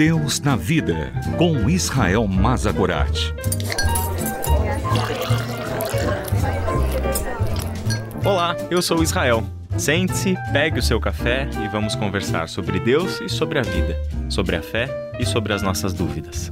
Deus 0.00 0.40
na 0.40 0.56
Vida, 0.56 1.12
com 1.36 1.68
Israel 1.68 2.26
Mazagorat. 2.26 3.34
Olá, 8.24 8.56
eu 8.70 8.80
sou 8.80 9.02
Israel. 9.02 9.46
Sente-se, 9.76 10.38
pegue 10.54 10.78
o 10.78 10.82
seu 10.82 10.98
café 10.98 11.50
e 11.62 11.68
vamos 11.68 11.94
conversar 11.94 12.48
sobre 12.48 12.80
Deus 12.80 13.20
e 13.20 13.28
sobre 13.28 13.58
a 13.58 13.62
vida, 13.62 13.94
sobre 14.30 14.56
a 14.56 14.62
fé 14.62 14.88
e 15.18 15.26
sobre 15.26 15.52
as 15.52 15.60
nossas 15.60 15.92
dúvidas. 15.92 16.50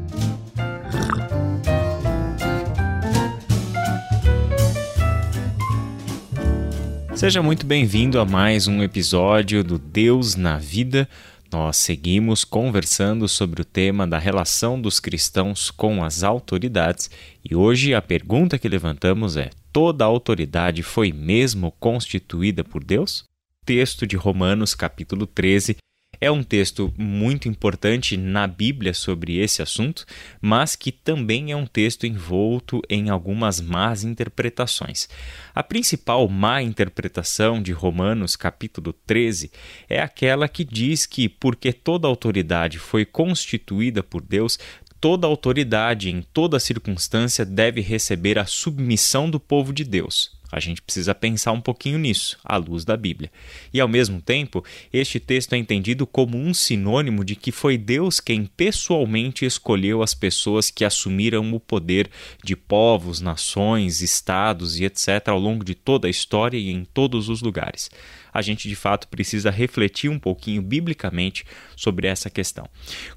Seja 7.14 7.42
muito 7.42 7.64
bem-vindo 7.64 8.20
a 8.20 8.26
mais 8.26 8.68
um 8.68 8.82
episódio 8.82 9.64
do 9.64 9.78
Deus 9.78 10.36
na 10.36 10.58
Vida. 10.58 11.08
Nós 11.50 11.78
seguimos 11.78 12.44
conversando 12.44 13.26
sobre 13.26 13.62
o 13.62 13.64
tema 13.64 14.06
da 14.06 14.18
relação 14.18 14.80
dos 14.80 15.00
cristãos 15.00 15.70
com 15.70 16.04
as 16.04 16.22
autoridades 16.22 17.10
e 17.42 17.54
hoje 17.54 17.94
a 17.94 18.02
pergunta 18.02 18.58
que 18.58 18.68
levantamos 18.68 19.36
é: 19.36 19.48
toda 19.72 20.04
autoridade 20.04 20.82
foi 20.82 21.10
mesmo 21.10 21.72
constituída 21.80 22.62
por 22.62 22.84
Deus? 22.84 23.24
Texto 23.64 24.06
de 24.06 24.14
Romanos, 24.14 24.74
capítulo 24.74 25.26
13, 25.26 25.78
é 26.20 26.30
um 26.30 26.42
texto 26.42 26.92
muito 26.96 27.48
importante 27.48 28.16
na 28.16 28.46
Bíblia 28.46 28.92
sobre 28.92 29.38
esse 29.38 29.62
assunto, 29.62 30.04
mas 30.40 30.74
que 30.74 30.90
também 30.90 31.52
é 31.52 31.56
um 31.56 31.66
texto 31.66 32.06
envolto 32.06 32.82
em 32.88 33.08
algumas 33.08 33.60
más 33.60 34.04
interpretações. 34.04 35.08
A 35.54 35.62
principal 35.62 36.28
má 36.28 36.62
interpretação 36.62 37.62
de 37.62 37.72
Romanos, 37.72 38.36
capítulo 38.36 38.92
13, 39.06 39.50
é 39.88 40.00
aquela 40.00 40.48
que 40.48 40.64
diz 40.64 41.06
que, 41.06 41.28
porque 41.28 41.72
toda 41.72 42.08
autoridade 42.08 42.78
foi 42.78 43.04
constituída 43.04 44.02
por 44.02 44.22
Deus, 44.22 44.58
toda 45.00 45.26
autoridade 45.26 46.10
em 46.10 46.22
toda 46.22 46.58
circunstância 46.58 47.44
deve 47.44 47.80
receber 47.80 48.38
a 48.38 48.46
submissão 48.46 49.30
do 49.30 49.38
povo 49.38 49.72
de 49.72 49.84
Deus. 49.84 50.37
A 50.50 50.60
gente 50.60 50.80
precisa 50.80 51.14
pensar 51.14 51.52
um 51.52 51.60
pouquinho 51.60 51.98
nisso, 51.98 52.38
à 52.42 52.56
luz 52.56 52.84
da 52.84 52.96
Bíblia. 52.96 53.30
E 53.72 53.80
ao 53.80 53.88
mesmo 53.88 54.20
tempo, 54.22 54.64
este 54.92 55.20
texto 55.20 55.52
é 55.52 55.58
entendido 55.58 56.06
como 56.06 56.38
um 56.38 56.54
sinônimo 56.54 57.24
de 57.24 57.36
que 57.36 57.52
foi 57.52 57.76
Deus 57.76 58.18
quem 58.18 58.46
pessoalmente 58.46 59.44
escolheu 59.44 60.02
as 60.02 60.14
pessoas 60.14 60.70
que 60.70 60.84
assumiram 60.84 61.52
o 61.52 61.60
poder 61.60 62.10
de 62.42 62.56
povos, 62.56 63.20
nações, 63.20 64.00
estados 64.00 64.80
e 64.80 64.84
etc. 64.84 65.28
ao 65.28 65.38
longo 65.38 65.64
de 65.64 65.74
toda 65.74 66.06
a 66.06 66.10
história 66.10 66.56
e 66.56 66.70
em 66.70 66.84
todos 66.84 67.28
os 67.28 67.42
lugares. 67.42 67.90
A 68.32 68.42
gente 68.42 68.68
de 68.68 68.76
fato 68.76 69.08
precisa 69.08 69.50
refletir 69.50 70.08
um 70.08 70.18
pouquinho 70.18 70.62
biblicamente 70.62 71.44
sobre 71.76 72.06
essa 72.06 72.30
questão. 72.30 72.68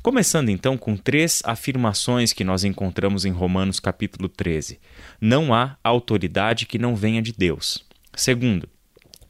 Começando 0.01 0.49
então 0.49 0.77
com 0.77 0.97
três 0.97 1.41
afirmações 1.45 2.33
que 2.33 2.43
nós 2.43 2.63
encontramos 2.63 3.25
em 3.25 3.31
Romanos 3.31 3.79
capítulo 3.79 4.27
13. 4.27 4.79
Não 5.19 5.53
há 5.53 5.77
autoridade 5.83 6.65
que 6.65 6.79
não 6.79 6.95
venha 6.95 7.20
de 7.21 7.33
Deus. 7.33 7.85
Segundo, 8.15 8.67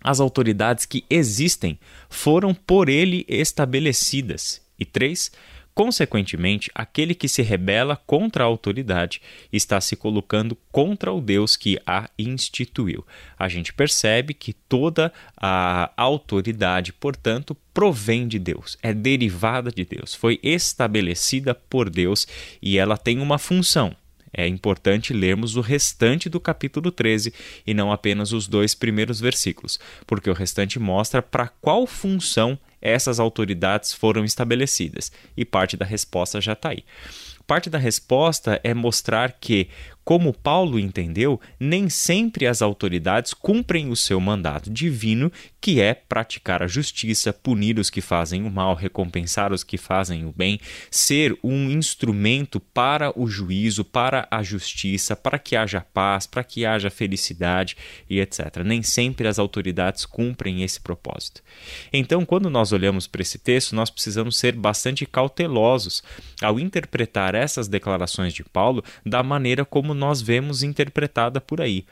as 0.03 0.19
autoridades 0.19 0.85
que 0.85 1.05
existem 1.09 1.79
foram 2.09 2.53
por 2.53 2.89
ele 2.89 3.25
estabelecidas. 3.27 4.61
E 4.79 4.85
três, 4.85 5.31
Consequentemente, 5.73 6.69
aquele 6.75 7.15
que 7.15 7.29
se 7.29 7.41
rebela 7.41 7.95
contra 7.95 8.43
a 8.43 8.47
autoridade 8.47 9.21
está 9.53 9.79
se 9.79 9.95
colocando 9.95 10.57
contra 10.69 11.13
o 11.13 11.21
Deus 11.21 11.55
que 11.55 11.79
a 11.87 12.09
instituiu. 12.19 13.05
A 13.39 13.47
gente 13.47 13.71
percebe 13.71 14.33
que 14.33 14.51
toda 14.51 15.13
a 15.37 15.91
autoridade, 15.95 16.91
portanto, 16.91 17.55
provém 17.73 18.27
de 18.27 18.37
Deus, 18.37 18.77
é 18.83 18.93
derivada 18.93 19.71
de 19.71 19.85
Deus, 19.85 20.13
foi 20.13 20.39
estabelecida 20.43 21.55
por 21.55 21.89
Deus 21.89 22.27
e 22.61 22.77
ela 22.77 22.97
tem 22.97 23.19
uma 23.19 23.37
função. 23.37 23.95
É 24.33 24.47
importante 24.47 25.13
lermos 25.13 25.55
o 25.55 25.61
restante 25.61 26.29
do 26.29 26.39
capítulo 26.39 26.91
13 26.91 27.33
e 27.65 27.73
não 27.73 27.91
apenas 27.91 28.31
os 28.31 28.47
dois 28.47 28.73
primeiros 28.73 29.19
versículos, 29.19 29.79
porque 30.07 30.29
o 30.29 30.33
restante 30.33 30.79
mostra 30.79 31.21
para 31.21 31.47
qual 31.47 31.85
função 31.85 32.57
essas 32.81 33.19
autoridades 33.19 33.93
foram 33.93 34.25
estabelecidas. 34.25 35.11
E 35.37 35.45
parte 35.45 35.77
da 35.77 35.85
resposta 35.85 36.41
já 36.41 36.53
está 36.53 36.69
aí. 36.69 36.83
Parte 37.45 37.69
da 37.69 37.77
resposta 37.77 38.59
é 38.63 38.73
mostrar 38.73 39.33
que, 39.33 39.67
como 40.03 40.33
Paulo 40.33 40.79
entendeu, 40.79 41.39
nem 41.59 41.89
sempre 41.89 42.47
as 42.47 42.61
autoridades 42.61 43.33
cumprem 43.33 43.89
o 43.89 43.95
seu 43.95 44.19
mandato 44.19 44.69
divino, 44.69 45.31
que 45.59 45.79
é 45.79 45.93
praticar 45.93 46.63
a 46.63 46.67
justiça, 46.67 47.31
punir 47.31 47.77
os 47.77 47.89
que 47.89 48.01
fazem 48.01 48.43
o 48.43 48.49
mal, 48.49 48.73
recompensar 48.73 49.53
os 49.53 49.63
que 49.63 49.77
fazem 49.77 50.25
o 50.25 50.31
bem, 50.31 50.59
ser 50.89 51.37
um 51.43 51.69
instrumento 51.69 52.59
para 52.59 53.17
o 53.19 53.27
juízo, 53.27 53.85
para 53.85 54.27
a 54.31 54.41
justiça, 54.41 55.15
para 55.15 55.37
que 55.37 55.55
haja 55.55 55.85
paz, 55.93 56.25
para 56.25 56.43
que 56.43 56.65
haja 56.65 56.89
felicidade 56.89 57.77
e 58.09 58.19
etc. 58.19 58.63
Nem 58.65 58.81
sempre 58.81 59.27
as 59.27 59.37
autoridades 59.37 60.05
cumprem 60.05 60.63
esse 60.63 60.79
propósito. 60.81 61.41
Então, 61.93 62.25
quando 62.25 62.49
nós 62.49 62.71
olhamos 62.71 63.05
para 63.05 63.21
esse 63.21 63.37
texto, 63.37 63.75
nós 63.75 63.89
precisamos 63.89 64.37
ser 64.37 64.55
bastante 64.55 65.05
cautelosos 65.05 66.01
ao 66.41 66.59
interpretar 66.59 67.35
essas 67.35 67.67
declarações 67.67 68.33
de 68.33 68.43
Paulo 68.43 68.83
da 69.05 69.21
maneira 69.21 69.63
como 69.91 69.93
nós 69.93 70.21
vemos 70.21 70.63
interpretada 70.63 71.41
por 71.41 71.59
aí. 71.61 71.85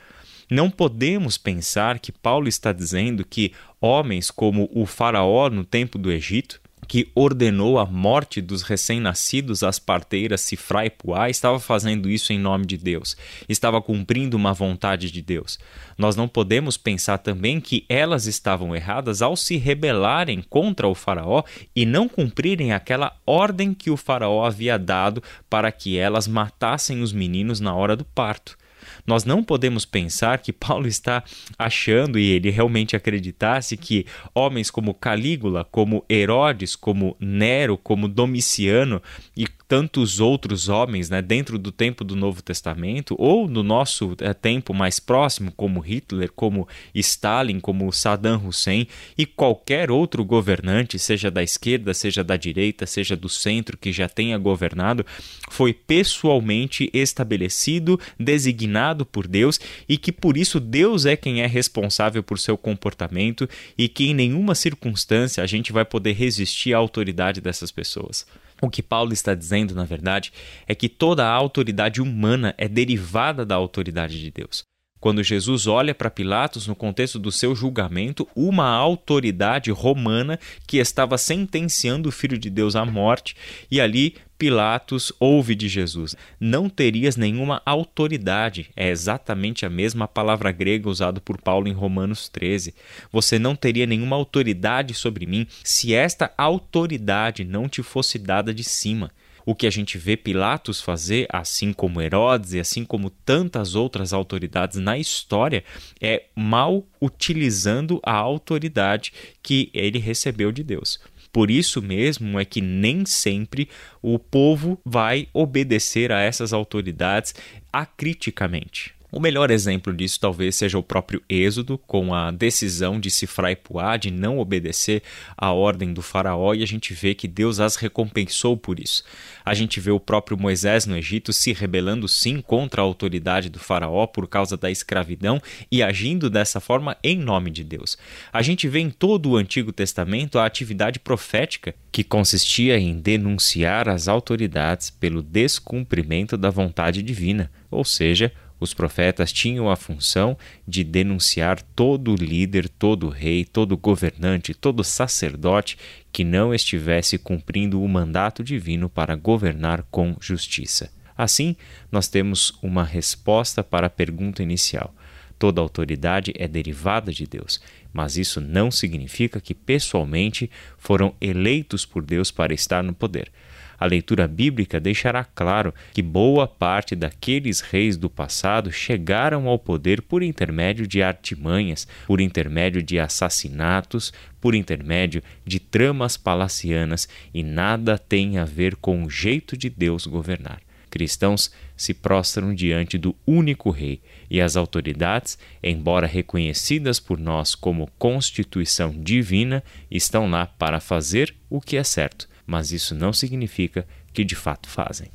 Não 0.50 0.72
podemos 0.72 1.38
pensar 1.38 2.00
que 2.00 2.12
Paulo 2.12 2.48
está 2.48 2.72
dizendo 2.72 3.24
que 3.24 3.54
homens 3.80 4.32
como 4.32 4.70
o 4.74 4.86
Faraó 4.86 5.50
no 5.50 5.64
tempo 5.64 5.98
do 5.98 6.12
Egito, 6.12 6.60
que 6.88 7.10
ordenou 7.14 7.78
a 7.78 7.86
morte 7.86 8.42
dos 8.42 8.62
recém-nascidos 8.62 9.64
às 9.64 9.80
parteiras 9.80 10.42
Sifra 10.42 10.86
e 10.86 10.90
Puá, 10.90 11.30
estava 11.30 11.60
fazendo 11.60 12.10
isso 12.10 12.34
em 12.34 12.40
nome 12.40 12.66
de 12.66 12.78
Deus, 12.78 13.16
estava 13.48 13.82
cumprindo 13.82 14.36
uma 14.36 14.54
vontade 14.54 15.12
de 15.12 15.22
Deus. 15.22 15.60
Nós 15.98 16.16
não 16.16 16.28
podemos 16.28 16.78
pensar 16.78 17.18
também 17.18 17.60
que 17.60 17.86
elas 17.88 18.26
estavam 18.26 18.76
erradas 18.76 19.22
ao 19.22 19.36
se 19.36 19.58
rebelarem 19.58 20.42
contra 20.42 20.88
o 20.88 20.96
Faraó 20.96 21.44
e 21.76 21.86
não 21.86 22.08
cumprirem 22.08 22.72
aquela 22.72 23.16
ordem 23.26 23.74
que 23.74 23.90
o 23.90 23.98
Faraó 23.98 24.46
havia 24.46 24.78
dado 24.78 25.22
para 25.50 25.72
que 25.72 25.98
elas 25.98 26.28
matassem 26.28 27.02
os 27.02 27.14
meninos 27.14 27.60
na 27.60 27.74
hora 27.76 27.96
do 27.96 28.06
parto. 28.06 28.59
Nós 29.06 29.26
não 29.26 29.44
podemos 29.44 29.86
pensar 29.86 30.40
que 30.40 30.54
Paulo 30.54 30.88
está 30.88 31.24
achando 31.58 32.20
e 32.20 32.30
ele 32.32 32.50
realmente 32.50 32.96
acreditasse 32.96 33.78
que 33.78 34.06
homens 34.34 34.70
como 34.70 34.94
Calígula, 34.94 35.64
como 35.66 36.06
Herodes, 36.10 36.76
como 36.76 37.16
Nero, 37.20 37.78
como 37.78 38.08
Domiciano 38.08 39.02
e 39.36 39.46
tantos 39.70 40.20
outros 40.20 40.68
homens 40.68 41.12
né, 41.12 41.22
dentro 41.22 41.60
do 41.60 41.72
tempo 41.72 42.04
do 42.04 42.16
Novo 42.16 42.42
Testamento, 42.42 43.16
ou 43.20 43.48
no 43.48 43.62
nosso 43.62 44.16
é, 44.20 44.34
tempo 44.34 44.74
mais 44.74 45.00
próximo, 45.00 45.52
como 45.52 45.80
Hitler, 45.80 46.32
como 46.32 46.68
Stalin, 46.96 47.60
como 47.60 47.94
Saddam 47.94 48.48
Hussein 48.48 48.88
e 49.16 49.28
qualquer 49.28 49.92
outro 49.92 50.26
governante, 50.26 50.98
seja 50.98 51.30
da 51.30 51.44
esquerda, 51.44 51.94
seja 51.94 52.24
da 52.24 52.36
direita, 52.36 52.88
seja 52.88 53.16
do 53.16 53.30
centro, 53.30 53.78
que 53.78 53.92
já 53.94 54.10
tenha 54.10 54.40
governado, 54.40 55.06
foi 55.52 55.72
pessoalmente 55.72 56.90
estabelecido, 56.92 58.00
designado 58.20 59.06
por 59.06 59.28
Deus 59.28 59.60
e 59.88 60.00
que 60.00 60.12
por 60.12 60.36
isso 60.36 60.60
Deus 60.60 61.06
é 61.06 61.16
quem 61.16 61.44
é 61.44 61.46
responsável 61.46 62.24
por 62.24 62.40
seu 62.40 62.58
comportamento 62.58 63.48
e 63.78 63.88
que 63.88 64.10
em 64.10 64.16
nenhuma 64.16 64.56
circunstância 64.56 65.44
a 65.44 65.48
gente 65.48 65.72
vai 65.72 65.86
poder 65.86 66.14
resistir 66.14 66.74
à 66.74 66.80
autoridade 66.80 67.40
dessas 67.40 67.72
pessoas. 67.72 68.26
O 68.62 68.70
que 68.70 68.84
Paulo 68.84 69.14
está 69.14 69.34
dizendo, 69.34 69.74
na 69.74 69.86
verdade, 69.86 70.32
é 70.68 70.76
que 70.76 70.90
toda 70.90 71.26
a 71.26 71.32
autoridade 71.32 72.02
humana 72.02 72.54
é 72.58 72.68
derivada 72.68 73.46
da 73.46 73.56
autoridade 73.56 74.20
de 74.20 74.32
Deus. 74.32 74.64
Quando 75.00 75.24
Jesus 75.24 75.66
olha 75.66 75.96
para 75.96 76.10
Pilatos 76.10 76.68
no 76.68 76.76
contexto 76.76 77.18
do 77.18 77.32
seu 77.32 77.56
julgamento, 77.56 78.28
uma 78.36 78.68
autoridade 78.68 79.72
romana 79.72 80.40
que 80.68 80.78
estava 80.78 81.18
sentenciando 81.18 82.10
o 82.10 82.12
Filho 82.12 82.38
de 82.38 82.50
Deus 82.50 82.76
à 82.76 82.86
morte, 82.86 83.36
e 83.72 83.80
ali 83.80 84.16
Pilatos 84.38 85.12
ouve 85.20 85.54
de 85.54 85.68
Jesus: 85.68 86.16
Não 86.40 86.70
terias 86.70 87.16
nenhuma 87.16 87.62
autoridade. 87.66 88.70
É 88.76 88.90
exatamente 88.90 89.66
a 89.66 89.70
mesma 89.70 90.08
palavra 90.08 90.52
grega 90.52 90.90
usada 90.90 91.20
por 91.20 91.42
Paulo 91.42 91.68
em 91.68 91.74
Romanos 91.74 92.30
13. 92.30 92.74
Você 93.12 93.38
não 93.38 93.56
teria 93.56 93.86
nenhuma 93.86 94.16
autoridade 94.16 94.94
sobre 94.94 95.26
mim 95.26 95.46
se 95.64 95.94
esta 95.94 96.32
autoridade 96.38 97.44
não 97.44 97.68
te 97.68 97.84
fosse 97.84 98.18
dada 98.18 98.54
de 98.54 98.64
cima. 98.64 99.12
O 99.50 99.56
que 99.56 99.66
a 99.66 99.72
gente 99.72 99.98
vê 99.98 100.16
Pilatos 100.16 100.80
fazer, 100.80 101.26
assim 101.28 101.74
como 101.74 102.00
Herodes 102.00 102.54
e 102.54 102.60
assim 102.60 102.86
como 102.86 103.10
tantas 103.10 103.74
outras 103.74 104.14
autoridades 104.14 104.78
na 104.78 104.96
história, 104.96 105.64
é 106.00 106.26
mal 106.36 106.86
utilizando 107.02 108.00
a 108.04 108.14
autoridade 108.14 109.12
que 109.42 109.72
ele 109.74 109.98
recebeu 109.98 110.52
de 110.52 110.64
Deus. 110.64 111.00
Por 111.34 111.50
isso 111.50 111.82
mesmo 111.82 112.40
é 112.40 112.46
que 112.46 112.62
nem 112.62 113.08
sempre 113.08 113.68
o 114.04 114.20
povo 114.20 114.80
vai 114.86 115.28
obedecer 115.34 116.12
a 116.12 116.22
essas 116.22 116.54
autoridades 116.54 117.34
acriticamente. 117.74 118.99
O 119.12 119.20
melhor 119.20 119.50
exemplo 119.50 119.92
disso 119.92 120.20
talvez 120.20 120.56
seja 120.56 120.78
o 120.78 120.84
próprio 120.84 121.22
Êxodo, 121.28 121.80
com 121.80 122.14
a 122.14 122.30
decisão 122.30 123.00
de 123.00 123.10
Sifra 123.10 123.52
e 123.52 123.56
Puá 123.56 123.98
de 123.98 124.12
não 124.12 124.38
obedecer 124.38 125.02
à 125.36 125.52
ordem 125.52 125.94
do 125.94 126.02
faraó, 126.04 126.54
e 126.54 126.62
a 126.62 126.68
gente 126.68 126.94
vê 126.94 127.16
que 127.16 127.28
Deus 127.28 127.60
as 127.60 127.76
recompensou 127.76 128.56
por 128.56 128.80
isso. 128.80 129.04
A 129.44 129.56
gente 129.56 129.80
vê 129.80 129.90
o 129.90 130.00
próprio 130.00 130.38
Moisés 130.38 130.86
no 130.86 130.96
Egito 130.96 131.34
se 131.34 131.54
rebelando 131.54 132.08
sim 132.08 132.40
contra 132.40 132.82
a 132.82 132.86
autoridade 132.86 133.50
do 133.50 133.58
faraó 133.58 134.06
por 134.06 134.28
causa 134.28 134.56
da 134.56 134.70
escravidão 134.70 135.42
e 135.72 135.82
agindo 135.82 136.30
dessa 136.30 136.60
forma 136.60 136.96
em 137.04 137.18
nome 137.18 137.50
de 137.50 137.64
Deus. 137.64 137.98
A 138.32 138.44
gente 138.44 138.68
vê 138.68 138.80
em 138.80 138.92
todo 138.92 139.32
o 139.32 139.38
Antigo 139.38 139.72
Testamento 139.72 140.38
a 140.38 140.46
atividade 140.46 141.00
profética 141.00 141.74
que 141.92 142.04
consistia 142.04 142.78
em 142.78 143.00
denunciar 143.00 143.90
as 143.90 144.08
autoridades 144.08 144.92
pelo 144.92 145.24
descumprimento 145.24 146.38
da 146.38 146.52
vontade 146.52 147.02
divina, 147.02 147.52
ou 147.72 147.84
seja, 147.84 148.32
os 148.60 148.74
profetas 148.74 149.32
tinham 149.32 149.70
a 149.70 149.76
função 149.76 150.38
de 150.68 150.84
denunciar 150.84 151.62
todo 151.62 152.16
líder, 152.16 152.68
todo 152.68 153.10
rei, 153.10 153.46
todo 153.46 153.78
governante, 153.78 154.54
todo 154.54 154.84
sacerdote 154.84 155.78
que 156.12 156.24
não 156.24 156.54
estivesse 156.54 157.18
cumprindo 157.18 157.82
o 157.82 157.88
mandato 157.88 158.44
divino 158.44 158.90
para 158.90 159.16
governar 159.16 159.84
com 159.90 160.16
justiça. 160.20 160.92
Assim, 161.18 161.56
nós 161.92 162.08
temos 162.08 162.58
uma 162.62 162.84
resposta 162.84 163.64
para 163.64 163.88
a 163.88 163.90
pergunta 163.90 164.42
inicial. 164.42 164.94
Toda 165.38 165.62
autoridade 165.62 166.34
é 166.36 166.48
derivada 166.48 167.14
de 167.14 167.26
Deus, 167.26 167.62
mas 167.94 168.18
isso 168.18 168.42
não 168.42 168.70
significa 168.70 169.40
que 169.40 169.54
pessoalmente 169.54 170.52
foram 170.78 171.16
eleitos 171.22 171.86
por 171.86 172.04
Deus 172.04 172.30
para 172.30 172.54
estar 172.54 172.84
no 172.84 172.94
poder. 172.94 173.32
A 173.80 173.86
leitura 173.86 174.28
bíblica 174.28 174.80
deixará 174.80 175.24
claro 175.24 175.74
que 175.94 176.02
boa 176.02 176.46
parte 176.46 176.96
daqueles 176.96 177.62
reis 177.62 177.96
do 177.96 178.10
passado 178.10 178.72
chegaram 178.72 179.48
ao 179.48 179.58
poder 179.58 180.02
por 180.02 180.22
intermédio 180.22 180.86
de 180.86 181.02
artimanhas, 181.02 181.88
por 182.06 182.20
intermédio 182.20 182.84
de 182.84 183.00
assassinatos, 183.00 184.12
por 184.42 184.54
intermédio 184.54 185.24
de 185.46 185.60
tramas 185.60 186.18
palacianas 186.18 187.08
e 187.34 187.42
nada 187.42 187.98
tem 187.98 188.38
a 188.38 188.46
ver 188.46 188.76
com 188.76 189.04
o 189.04 189.10
jeito 189.10 189.56
de 189.56 189.70
Deus 189.70 190.06
governar. 190.06 190.60
Cristãos 190.90 191.52
se 191.78 191.94
prostram 191.94 192.54
diante 192.54 192.98
do 192.98 193.16
único 193.26 193.70
Rei, 193.70 194.02
e 194.30 194.42
as 194.42 194.58
autoridades, 194.58 195.38
embora 195.64 196.08
reconhecidas 196.08 197.00
por 197.00 197.20
nós 197.20 197.56
como 197.56 197.90
constituição 197.98 198.92
divina, 198.92 199.64
estão 199.90 200.30
lá 200.30 200.46
para 200.46 200.80
fazer 200.80 201.34
o 201.50 201.62
que 201.62 201.78
é 201.78 201.84
certo, 201.84 202.28
mas 202.50 202.72
isso 202.72 202.96
não 202.96 203.14
significa 203.14 203.86
que 204.12 204.26
de 204.26 204.36
fato 204.36 204.68
fazem. 204.68 205.10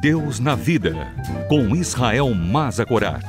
Deus 0.00 0.38
na 0.38 0.54
Vida, 0.54 0.94
com 1.48 1.74
Israel 1.74 2.32
Mazakorat. 2.32 3.26